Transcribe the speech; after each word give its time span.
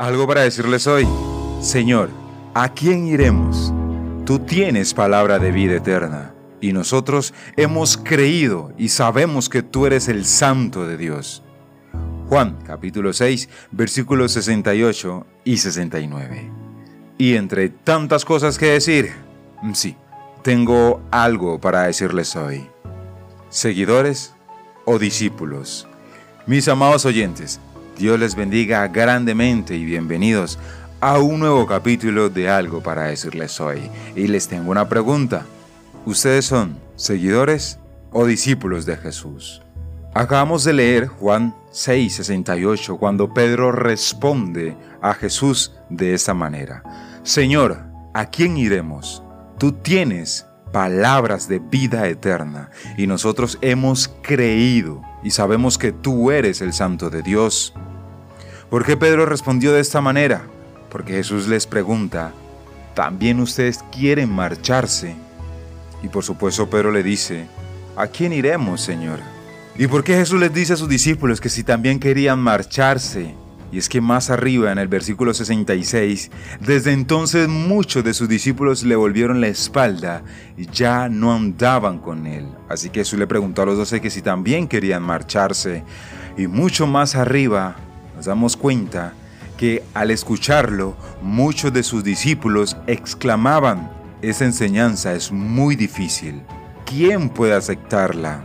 Algo 0.00 0.28
para 0.28 0.42
decirles 0.42 0.86
hoy. 0.86 1.08
Señor, 1.60 2.10
¿a 2.54 2.68
quién 2.68 3.08
iremos? 3.08 3.72
Tú 4.24 4.38
tienes 4.38 4.94
palabra 4.94 5.40
de 5.40 5.50
vida 5.50 5.74
eterna 5.74 6.32
y 6.60 6.72
nosotros 6.72 7.34
hemos 7.56 7.96
creído 7.96 8.72
y 8.78 8.90
sabemos 8.90 9.48
que 9.48 9.64
tú 9.64 9.86
eres 9.86 10.06
el 10.06 10.24
santo 10.24 10.86
de 10.86 10.96
Dios. 10.96 11.42
Juan 12.28 12.58
capítulo 12.64 13.12
6 13.12 13.48
versículos 13.72 14.30
68 14.30 15.26
y 15.42 15.56
69. 15.56 16.48
Y 17.18 17.34
entre 17.34 17.68
tantas 17.68 18.24
cosas 18.24 18.56
que 18.56 18.66
decir, 18.66 19.12
mm, 19.62 19.72
sí, 19.72 19.96
tengo 20.44 21.02
algo 21.10 21.60
para 21.60 21.82
decirles 21.82 22.36
hoy. 22.36 22.68
Seguidores 23.48 24.32
o 24.84 25.00
discípulos. 25.00 25.88
Mis 26.46 26.68
amados 26.68 27.04
oyentes, 27.04 27.60
Dios 27.98 28.16
les 28.16 28.36
bendiga 28.36 28.86
grandemente 28.86 29.74
y 29.74 29.84
bienvenidos 29.84 30.56
a 31.00 31.18
un 31.18 31.40
nuevo 31.40 31.66
capítulo 31.66 32.30
de 32.30 32.48
algo 32.48 32.80
para 32.80 33.06
decirles 33.06 33.60
hoy. 33.60 33.90
Y 34.14 34.28
les 34.28 34.46
tengo 34.46 34.70
una 34.70 34.88
pregunta. 34.88 35.44
¿Ustedes 36.06 36.44
son 36.44 36.78
seguidores 36.94 37.80
o 38.12 38.24
discípulos 38.24 38.86
de 38.86 38.96
Jesús? 38.96 39.62
Acabamos 40.14 40.62
de 40.62 40.74
leer 40.74 41.08
Juan 41.08 41.56
6:68 41.72 42.98
cuando 42.98 43.34
Pedro 43.34 43.72
responde 43.72 44.76
a 45.02 45.12
Jesús 45.12 45.74
de 45.90 46.14
esta 46.14 46.34
manera. 46.34 46.84
Señor, 47.24 47.82
¿a 48.14 48.26
quién 48.26 48.56
iremos? 48.56 49.24
Tú 49.58 49.72
tienes 49.72 50.46
palabras 50.72 51.48
de 51.48 51.58
vida 51.58 52.06
eterna 52.06 52.70
y 52.96 53.08
nosotros 53.08 53.58
hemos 53.60 54.06
creído 54.22 55.02
y 55.24 55.32
sabemos 55.32 55.78
que 55.78 55.90
tú 55.90 56.30
eres 56.30 56.60
el 56.60 56.72
Santo 56.72 57.10
de 57.10 57.22
Dios. 57.22 57.74
¿Por 58.70 58.84
qué 58.84 58.98
Pedro 58.98 59.24
respondió 59.24 59.72
de 59.72 59.80
esta 59.80 60.02
manera? 60.02 60.42
Porque 60.90 61.14
Jesús 61.14 61.48
les 61.48 61.66
pregunta, 61.66 62.32
¿también 62.94 63.40
ustedes 63.40 63.82
quieren 63.90 64.30
marcharse? 64.30 65.16
Y 66.02 66.08
por 66.08 66.22
supuesto 66.22 66.68
Pedro 66.68 66.92
le 66.92 67.02
dice, 67.02 67.46
¿a 67.96 68.08
quién 68.08 68.34
iremos, 68.34 68.82
Señor? 68.82 69.20
¿Y 69.78 69.86
por 69.86 70.04
qué 70.04 70.16
Jesús 70.16 70.38
les 70.38 70.52
dice 70.52 70.74
a 70.74 70.76
sus 70.76 70.88
discípulos 70.88 71.40
que 71.40 71.48
si 71.48 71.64
también 71.64 71.98
querían 71.98 72.40
marcharse? 72.40 73.34
Y 73.72 73.78
es 73.78 73.88
que 73.88 74.02
más 74.02 74.28
arriba 74.28 74.70
en 74.70 74.76
el 74.78 74.88
versículo 74.88 75.32
66, 75.32 76.30
desde 76.60 76.92
entonces 76.92 77.48
muchos 77.48 78.04
de 78.04 78.12
sus 78.12 78.28
discípulos 78.28 78.82
le 78.82 78.96
volvieron 78.96 79.40
la 79.40 79.48
espalda 79.48 80.22
y 80.58 80.66
ya 80.66 81.08
no 81.08 81.34
andaban 81.34 82.00
con 82.00 82.26
él. 82.26 82.46
Así 82.68 82.90
que 82.90 83.00
Jesús 83.00 83.18
le 83.18 83.26
preguntó 83.26 83.62
a 83.62 83.66
los 83.66 83.78
doce 83.78 84.02
que 84.02 84.10
si 84.10 84.20
también 84.20 84.68
querían 84.68 85.02
marcharse. 85.02 85.84
Y 86.36 86.46
mucho 86.48 86.86
más 86.86 87.14
arriba 87.14 87.76
nos 88.18 88.26
damos 88.26 88.56
cuenta 88.56 89.12
que 89.56 89.84
al 89.94 90.10
escucharlo, 90.10 90.96
muchos 91.22 91.72
de 91.72 91.84
sus 91.84 92.02
discípulos 92.02 92.76
exclamaban, 92.88 93.92
esa 94.22 94.44
enseñanza 94.44 95.14
es 95.14 95.30
muy 95.30 95.76
difícil. 95.76 96.42
¿Quién 96.84 97.28
puede 97.28 97.54
aceptarla? 97.54 98.40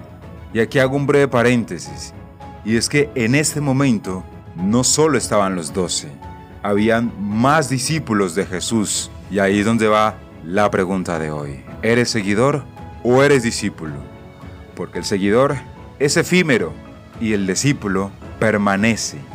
Y 0.54 0.60
aquí 0.60 0.78
hago 0.78 0.96
un 0.96 1.08
breve 1.08 1.28
paréntesis. 1.28 2.14
Y 2.64 2.78
es 2.78 2.88
que 2.88 3.10
en 3.16 3.34
este 3.34 3.62
momento 3.62 4.24
no 4.56 4.84
solo 4.84 5.18
estaban 5.18 5.56
los 5.56 5.74
doce, 5.74 6.12
habían 6.62 7.12
más 7.20 7.68
discípulos 7.68 8.36
de 8.36 8.46
Jesús. 8.46 9.10
Y 9.32 9.40
ahí 9.40 9.62
es 9.62 9.66
donde 9.66 9.88
va 9.88 10.18
la 10.46 10.70
pregunta 10.70 11.18
de 11.18 11.32
hoy. 11.32 11.64
¿Eres 11.82 12.12
seguidor 12.12 12.64
o 13.04 13.24
eres 13.24 13.42
discípulo? 13.42 13.96
Porque 14.76 15.00
el 15.00 15.06
seguidor 15.06 15.56
es 15.98 16.16
efímero 16.16 16.74
y 17.20 17.34
el 17.34 17.48
discípulo 17.48 18.12
permanece. 18.40 19.33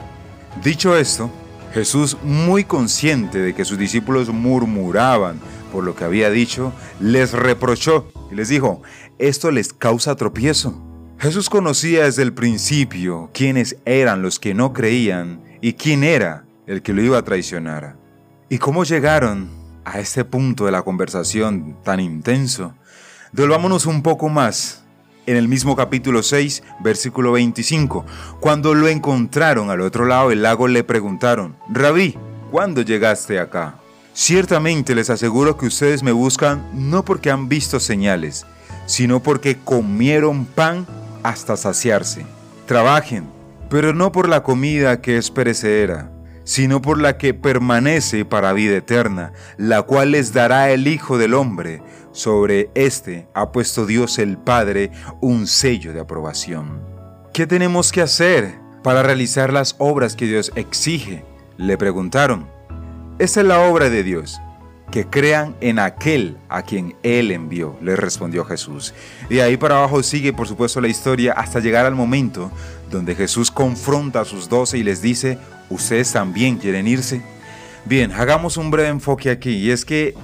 Dicho 0.63 0.97
esto, 0.97 1.31
Jesús, 1.73 2.17
muy 2.25 2.65
consciente 2.65 3.39
de 3.39 3.55
que 3.55 3.65
sus 3.65 3.79
discípulos 3.79 4.31
murmuraban 4.31 5.39
por 5.73 5.85
lo 5.85 5.95
que 5.95 6.05
había 6.05 6.31
dicho, 6.31 6.73
les 6.99 7.33
reprochó 7.33 8.11
y 8.33 8.35
les 8.35 8.49
dijo, 8.49 8.83
esto 9.19 9.53
les 9.53 9.73
causa 9.73 10.17
tropiezo. 10.17 10.83
Jesús 11.19 11.49
conocía 11.49 12.05
desde 12.05 12.23
el 12.23 12.33
principio 12.33 13.31
quiénes 13.33 13.77
eran 13.85 14.23
los 14.23 14.39
que 14.41 14.55
no 14.55 14.73
creían 14.73 15.43
y 15.61 15.75
quién 15.75 16.03
era 16.03 16.45
el 16.67 16.83
que 16.83 16.93
lo 16.93 17.03
iba 17.03 17.19
a 17.19 17.25
traicionar. 17.25 17.97
¿Y 18.49 18.59
cómo 18.59 18.83
llegaron 18.83 19.51
a 19.85 20.01
este 20.01 20.25
punto 20.25 20.65
de 20.65 20.73
la 20.73 20.83
conversación 20.83 21.77
tan 21.85 22.01
intenso? 22.01 22.75
Devolvámonos 23.33 23.87
un 23.87 24.03
poco 24.03 24.29
más 24.29 24.85
en 25.29 25.37
el 25.37 25.47
mismo 25.47 25.77
capítulo 25.77 26.23
6, 26.23 26.63
versículo 26.81 27.33
25. 27.33 28.07
Cuando 28.41 28.75
lo 28.75 28.89
encontraron 28.89 29.69
al 29.69 29.83
otro 29.83 30.07
lado 30.07 30.31
del 30.31 30.43
lago 30.43 30.69
le 30.69 30.85
preguntaron, 30.85 31.55
Rabí, 31.69 32.17
¿cuándo 32.51 32.81
llegaste 32.81 33.39
acá? 33.39 33.75
Ciertamente 34.15 34.95
les 34.95 35.11
aseguro 35.11 35.59
que 35.59 35.67
ustedes 35.67 36.03
me 36.03 36.13
buscan 36.13 36.67
no 36.73 37.05
porque 37.05 37.31
han 37.31 37.47
visto 37.47 37.79
señales, 37.79 38.47
sino 38.87 39.23
porque 39.23 39.59
comieron 39.59 40.47
pan 40.47 40.87
hasta 41.23 41.59
saciarse. 41.59 42.25
Trabajen, 42.65 43.29
pero 43.69 43.93
no 43.93 44.13
por 44.13 44.31
la 44.31 44.43
comida 44.43 45.03
que 45.03 45.19
es 45.19 45.31
perecedera, 45.31 46.11
sino 46.49 46.81
por 46.81 46.99
la 46.99 47.19
que 47.19 47.35
permanece 47.35 48.25
para 48.25 48.55
vida 48.55 48.79
eterna, 48.79 49.35
la 49.59 49.83
cual 49.83 50.13
les 50.13 50.33
dará 50.33 50.71
el 50.71 50.89
Hijo 50.89 51.19
del 51.19 51.35
Hombre. 51.35 51.83
Sobre 52.11 52.71
este 52.75 53.29
ha 53.35 53.53
puesto 53.53 53.85
Dios 53.85 54.19
el 54.19 54.39
Padre 54.39 54.91
un 55.21 55.47
sello 55.47 55.93
de 55.93 56.01
aprobación. 56.01 56.81
¿Qué 57.35 57.47
tenemos 57.47 57.93
que 57.93 58.01
hacer 58.01 58.55
para 58.83 59.03
realizar 59.03 59.53
las 59.53 59.77
obras 59.77 60.17
que 60.17 60.25
Dios 60.25 60.51
exige? 60.55 61.23
Le 61.59 61.77
preguntaron. 61.77 62.49
Esa 63.19 63.43
es 63.43 63.47
la 63.47 63.61
obra 63.61 63.91
de 63.91 64.03
Dios, 64.03 64.41
que 64.91 65.05
crean 65.05 65.55
en 65.61 65.79
aquel 65.79 66.39
a 66.49 66.63
quien 66.63 66.97
Él 67.03 67.31
envió, 67.31 67.77
le 67.83 67.95
respondió 67.95 68.47
Jesús. 68.47 68.95
Y 69.29 69.41
ahí 69.41 69.59
para 69.59 69.77
abajo 69.77 70.03
sigue, 70.03 70.33
por 70.33 70.49
supuesto, 70.49 70.81
la 70.81 70.89
historia 70.89 71.35
hasta 71.35 71.61
llegar 71.61 71.85
al 71.85 71.95
momento 71.95 72.51
donde 72.91 73.15
Jesús 73.15 73.51
confronta 73.51 74.23
a 74.23 74.25
sus 74.25 74.49
doce 74.49 74.79
y 74.79 74.83
les 74.83 75.03
dice, 75.03 75.37
¿ustedes 75.71 76.13
también 76.13 76.57
quieren 76.57 76.87
irse? 76.87 77.23
Bien, 77.85 78.13
hagamos 78.13 78.57
un 78.57 78.71
breve 78.71 78.89
enfoque 78.89 79.31
aquí, 79.31 79.51
y 79.51 79.71
es 79.71 79.85
que 79.85 80.15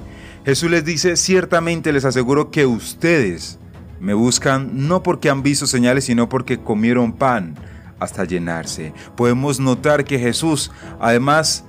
Jesús 0.45 0.71
les 0.71 0.85
dice, 0.85 1.17
ciertamente 1.17 1.93
les 1.93 2.05
aseguro 2.05 2.51
que 2.51 2.67
ustedes 2.67 3.59
me 4.01 4.13
buscan 4.13 4.87
no 4.87 5.03
porque 5.03 5.31
han 5.31 5.43
visto 5.43 5.67
señales, 5.67 6.05
sino 6.05 6.29
porque 6.29 6.61
comieron 6.61 7.13
pan 7.15 7.55
hasta 7.99 8.25
llenarse. 8.25 8.93
Podemos 9.17 9.61
notar 9.61 10.05
que 10.05 10.19
Jesús, 10.19 10.71
además 11.01 11.65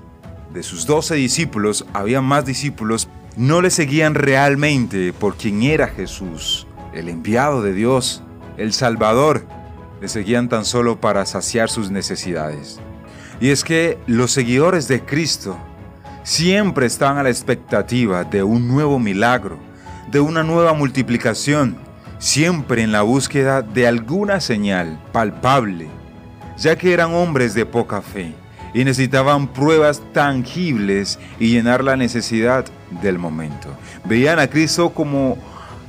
de 0.54 0.64
sus 0.64 0.86
doce 0.86 1.16
discípulos, 1.16 1.86
había 1.94 2.22
más 2.22 2.46
discípulos, 2.46 3.08
no 3.38 3.62
le 3.62 3.70
seguían 3.70 4.16
realmente 4.16 5.14
por 5.14 5.38
quien 5.38 5.64
era 5.64 5.88
Jesús, 5.88 6.68
el 6.94 7.10
enviado 7.10 7.62
de 7.62 7.74
Dios, 7.74 8.24
el 8.58 8.74
Salvador. 8.74 9.46
Le 10.02 10.10
seguían 10.10 10.50
tan 10.50 10.66
solo 10.66 11.00
para 11.00 11.26
saciar 11.26 11.70
sus 11.70 11.90
necesidades. 11.90 12.82
Y 13.40 13.50
es 13.50 13.64
que 13.64 13.98
los 14.08 14.32
seguidores 14.32 14.88
de 14.88 15.02
Cristo 15.02 15.58
siempre 16.24 16.86
estaban 16.86 17.18
a 17.18 17.24
la 17.24 17.30
expectativa 17.30 18.24
de 18.24 18.44
un 18.44 18.68
nuevo 18.68 19.00
milagro, 19.00 19.60
de 20.12 20.20
una 20.20 20.44
nueva 20.44 20.74
multiplicación, 20.74 21.78
siempre 22.18 22.82
en 22.82 22.92
la 22.92 23.02
búsqueda 23.02 23.62
de 23.62 23.88
alguna 23.88 24.40
señal 24.40 25.00
palpable, 25.12 25.88
ya 26.58 26.76
que 26.78 26.94
eran 26.94 27.14
hombres 27.14 27.54
de 27.54 27.66
poca 27.66 28.02
fe 28.02 28.34
y 28.74 28.84
necesitaban 28.84 29.48
pruebas 29.48 30.02
tangibles 30.12 31.18
y 31.40 31.52
llenar 31.52 31.84
la 31.84 31.96
necesidad 31.96 32.66
del 33.02 33.18
momento. 33.18 33.70
Veían 34.04 34.40
a 34.40 34.48
Cristo 34.48 34.90
como 34.90 35.38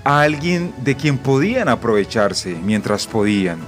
a 0.05 0.21
alguien 0.21 0.73
de 0.85 0.95
quien 0.95 1.19
podían 1.19 1.69
aprovecharse 1.69 2.57
mientras 2.63 3.07
podían. 3.07 3.59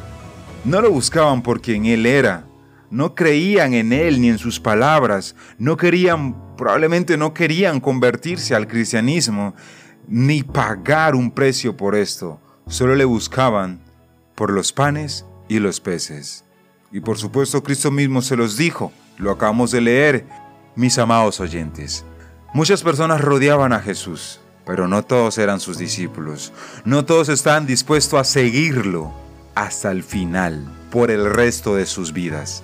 No 0.64 0.80
lo 0.80 0.90
buscaban 0.90 1.42
por 1.42 1.60
quien 1.60 1.86
Él 1.86 2.06
era, 2.06 2.44
no 2.90 3.14
creían 3.14 3.74
en 3.74 3.92
Él 3.92 4.20
ni 4.20 4.28
en 4.28 4.38
sus 4.38 4.60
palabras, 4.60 5.36
no 5.58 5.76
querían, 5.76 6.56
probablemente 6.56 7.16
no 7.16 7.34
querían 7.34 7.80
convertirse 7.80 8.54
al 8.54 8.66
cristianismo, 8.68 9.54
ni 10.06 10.42
pagar 10.42 11.14
un 11.14 11.30
precio 11.30 11.76
por 11.76 11.94
esto, 11.94 12.40
solo 12.66 12.94
le 12.94 13.04
buscaban 13.04 13.80
por 14.34 14.50
los 14.52 14.72
panes 14.72 15.24
y 15.48 15.58
los 15.58 15.80
peces. 15.80 16.44
Y 16.90 17.00
por 17.00 17.18
supuesto 17.18 17.62
Cristo 17.62 17.90
mismo 17.90 18.22
se 18.22 18.36
los 18.36 18.56
dijo, 18.56 18.92
lo 19.18 19.30
acabamos 19.30 19.70
de 19.70 19.80
leer, 19.80 20.26
mis 20.74 20.96
amados 20.98 21.40
oyentes. 21.40 22.04
Muchas 22.54 22.82
personas 22.82 23.20
rodeaban 23.20 23.72
a 23.72 23.80
Jesús, 23.80 24.40
pero 24.64 24.88
no 24.88 25.02
todos 25.02 25.36
eran 25.38 25.60
sus 25.60 25.76
discípulos. 25.76 26.52
No 26.84 27.04
todos 27.04 27.28
estaban 27.28 27.66
dispuestos 27.66 28.20
a 28.20 28.24
seguirlo 28.24 29.12
hasta 29.54 29.90
el 29.90 30.02
final, 30.02 30.64
por 30.90 31.10
el 31.10 31.28
resto 31.28 31.74
de 31.74 31.84
sus 31.84 32.12
vidas. 32.12 32.62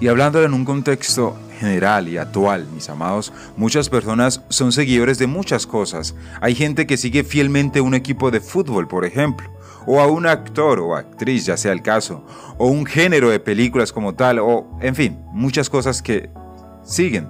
Y 0.00 0.06
hablando 0.06 0.42
en 0.44 0.54
un 0.54 0.64
contexto 0.64 1.36
general 1.58 2.08
y 2.08 2.18
actual, 2.18 2.66
mis 2.72 2.88
amados, 2.88 3.32
muchas 3.56 3.88
personas 3.88 4.42
son 4.48 4.70
seguidores 4.70 5.18
de 5.18 5.26
muchas 5.26 5.66
cosas. 5.66 6.14
Hay 6.40 6.54
gente 6.54 6.86
que 6.86 6.96
sigue 6.96 7.24
fielmente 7.24 7.80
un 7.80 7.94
equipo 7.94 8.30
de 8.30 8.40
fútbol, 8.40 8.86
por 8.86 9.04
ejemplo, 9.04 9.50
o 9.86 10.00
a 10.00 10.06
un 10.06 10.26
actor 10.26 10.78
o 10.78 10.94
actriz, 10.94 11.46
ya 11.46 11.56
sea 11.56 11.72
el 11.72 11.82
caso, 11.82 12.24
o 12.58 12.68
un 12.68 12.86
género 12.86 13.30
de 13.30 13.40
películas 13.40 13.92
como 13.92 14.14
tal, 14.14 14.38
o 14.38 14.68
en 14.80 14.94
fin, 14.94 15.18
muchas 15.32 15.68
cosas 15.68 16.00
que 16.00 16.30
siguen. 16.84 17.28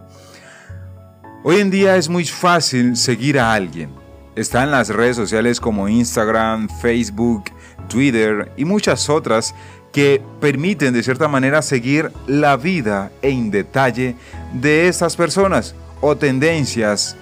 Hoy 1.44 1.60
en 1.60 1.70
día 1.70 1.96
es 1.96 2.10
muy 2.10 2.26
fácil 2.26 2.96
seguir 2.96 3.38
a 3.38 3.54
alguien. 3.54 3.94
Está 4.36 4.62
en 4.62 4.70
las 4.70 4.90
redes 4.90 5.16
sociales 5.16 5.58
como 5.58 5.88
Instagram, 5.88 6.68
Facebook, 6.80 7.44
Twitter 7.88 8.52
y 8.56 8.64
muchas 8.64 9.08
otras 9.08 9.54
que 9.92 10.22
permiten 10.40 10.92
de 10.92 11.02
cierta 11.02 11.28
manera 11.28 11.62
seguir 11.62 12.12
la 12.26 12.56
vida 12.56 13.10
en 13.22 13.50
detalle 13.50 14.16
de 14.52 14.88
estas 14.88 15.16
personas 15.16 15.74
o 16.00 16.16
tendencias 16.16 17.16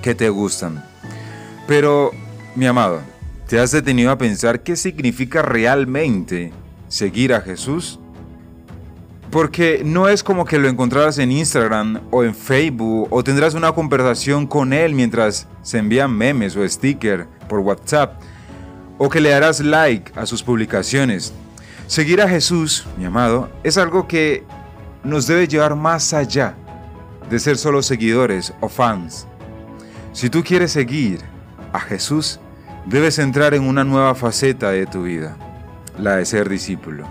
que 0.00 0.14
te 0.14 0.28
gustan. 0.28 0.84
Pero, 1.66 2.10
mi 2.54 2.66
amado, 2.66 3.00
¿te 3.48 3.58
has 3.58 3.70
detenido 3.70 4.10
a 4.10 4.18
pensar 4.18 4.62
qué 4.62 4.76
significa 4.76 5.42
realmente 5.42 6.52
seguir 6.88 7.34
a 7.34 7.40
Jesús? 7.40 7.98
Porque 9.30 9.80
no 9.84 10.08
es 10.08 10.22
como 10.22 10.44
que 10.44 10.58
lo 10.58 10.68
encontraras 10.68 11.16
en 11.18 11.32
Instagram 11.32 12.02
o 12.10 12.22
en 12.22 12.34
Facebook 12.34 13.08
o 13.10 13.24
tendrás 13.24 13.54
una 13.54 13.72
conversación 13.72 14.46
con 14.46 14.74
él 14.74 14.94
mientras 14.94 15.46
se 15.62 15.78
envían 15.78 16.12
memes 16.14 16.54
o 16.54 16.68
stickers 16.68 17.26
por 17.48 17.60
WhatsApp 17.60 18.20
o 18.98 19.08
que 19.08 19.20
le 19.20 19.30
darás 19.30 19.60
like 19.60 20.12
a 20.14 20.26
sus 20.26 20.42
publicaciones. 20.42 21.32
Seguir 21.86 22.22
a 22.22 22.28
Jesús, 22.28 22.86
mi 22.96 23.04
amado, 23.04 23.50
es 23.62 23.76
algo 23.76 24.08
que 24.08 24.44
nos 25.04 25.26
debe 25.26 25.48
llevar 25.48 25.76
más 25.76 26.12
allá 26.14 26.54
de 27.28 27.38
ser 27.38 27.58
solo 27.58 27.82
seguidores 27.82 28.52
o 28.60 28.68
fans. 28.68 29.26
Si 30.12 30.30
tú 30.30 30.42
quieres 30.42 30.72
seguir 30.72 31.20
a 31.72 31.80
Jesús, 31.80 32.40
debes 32.86 33.18
entrar 33.18 33.54
en 33.54 33.64
una 33.64 33.84
nueva 33.84 34.14
faceta 34.14 34.70
de 34.70 34.86
tu 34.86 35.04
vida, 35.04 35.36
la 35.98 36.16
de 36.16 36.24
ser 36.24 36.48
discípulo. 36.48 37.06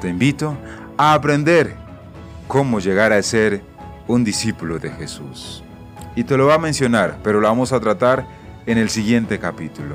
Te 0.00 0.08
invito 0.08 0.56
a 0.96 1.14
aprender 1.14 1.76
cómo 2.48 2.80
llegar 2.80 3.12
a 3.12 3.22
ser 3.22 3.62
un 4.06 4.24
discípulo 4.24 4.78
de 4.78 4.90
Jesús. 4.90 5.62
Y 6.16 6.24
te 6.24 6.36
lo 6.36 6.46
va 6.46 6.54
a 6.54 6.58
mencionar, 6.58 7.18
pero 7.22 7.40
lo 7.40 7.48
vamos 7.48 7.72
a 7.72 7.80
tratar 7.80 8.26
en 8.66 8.78
el 8.78 8.90
siguiente 8.90 9.38
capítulo. 9.38 9.94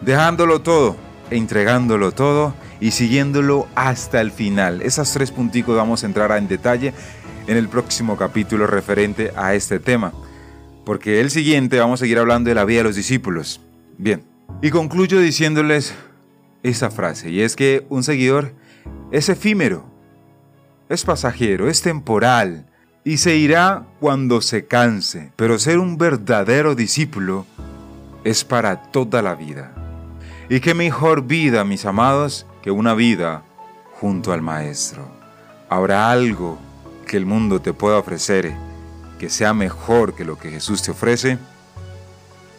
Dejándolo 0.00 0.60
todo, 0.60 0.96
entregándolo 1.30 2.12
todo 2.12 2.54
y 2.80 2.92
siguiéndolo 2.92 3.66
hasta 3.74 4.20
el 4.20 4.30
final. 4.30 4.82
Esas 4.82 5.12
tres 5.12 5.30
punticos 5.30 5.76
vamos 5.76 6.02
a 6.02 6.06
entrar 6.06 6.30
en 6.32 6.48
detalle 6.48 6.92
en 7.46 7.56
el 7.56 7.68
próximo 7.68 8.16
capítulo 8.16 8.66
referente 8.66 9.32
a 9.36 9.54
este 9.54 9.80
tema. 9.80 10.12
Porque 10.84 11.20
el 11.20 11.30
siguiente 11.30 11.78
vamos 11.78 12.00
a 12.00 12.04
seguir 12.04 12.18
hablando 12.18 12.48
de 12.48 12.54
la 12.54 12.64
vida 12.64 12.78
de 12.78 12.84
los 12.84 12.96
discípulos. 12.96 13.60
Bien, 13.96 14.22
y 14.62 14.70
concluyo 14.70 15.20
diciéndoles 15.20 15.94
esa 16.62 16.90
frase, 16.90 17.30
y 17.30 17.40
es 17.40 17.56
que 17.56 17.86
un 17.88 18.02
seguidor 18.02 18.52
es 19.12 19.28
efímero, 19.28 19.84
es 20.88 21.04
pasajero, 21.04 21.68
es 21.68 21.82
temporal 21.82 22.66
y 23.04 23.18
se 23.18 23.36
irá 23.36 23.86
cuando 24.00 24.40
se 24.40 24.66
canse, 24.66 25.32
pero 25.36 25.58
ser 25.58 25.78
un 25.78 25.96
verdadero 25.96 26.74
discípulo 26.74 27.46
es 28.24 28.44
para 28.44 28.82
toda 28.90 29.22
la 29.22 29.34
vida. 29.34 29.74
Y 30.50 30.60
qué 30.60 30.74
mejor 30.74 31.26
vida, 31.26 31.64
mis 31.64 31.84
amados, 31.84 32.46
que 32.68 32.72
una 32.72 32.92
vida 32.92 33.44
junto 33.98 34.30
al 34.30 34.42
Maestro. 34.42 35.08
¿Habrá 35.70 36.10
algo 36.10 36.58
que 37.06 37.16
el 37.16 37.24
mundo 37.24 37.62
te 37.62 37.72
pueda 37.72 37.96
ofrecer 37.96 38.52
que 39.18 39.30
sea 39.30 39.54
mejor 39.54 40.14
que 40.14 40.26
lo 40.26 40.38
que 40.38 40.50
Jesús 40.50 40.82
te 40.82 40.90
ofrece? 40.90 41.38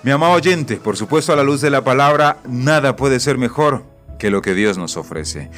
Mi 0.01 0.09
amado 0.09 0.33
oyente, 0.33 0.77
por 0.77 0.97
supuesto 0.97 1.31
a 1.31 1.35
la 1.35 1.44
luz 1.44 1.61
de 1.61 1.69
la 1.69 1.83
palabra, 1.83 2.39
nada 2.47 2.95
puede 2.95 3.19
ser 3.19 3.38
mejor 3.38 3.83
que 4.17 4.31
lo 4.31 4.41
que 4.41 4.56
Dios 4.56 4.79
nos 4.79 4.97
ofrece. 4.97 5.51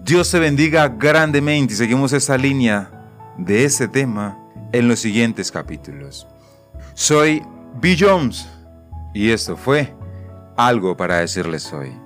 Dios 0.00 0.32
te 0.32 0.40
bendiga 0.40 0.88
grandemente 0.88 1.74
y 1.74 1.76
seguimos 1.76 2.12
esta 2.12 2.36
línea 2.36 2.90
de 3.38 3.64
este 3.64 3.86
tema 3.86 4.36
en 4.72 4.88
los 4.88 4.98
siguientes 4.98 5.52
capítulos. 5.52 6.26
Soy 6.94 7.40
B. 7.80 7.96
Jones 7.96 8.48
y 9.14 9.30
esto 9.30 9.56
fue 9.56 9.94
algo 10.56 10.96
para 10.96 11.18
decirles 11.18 11.72
hoy. 11.72 12.01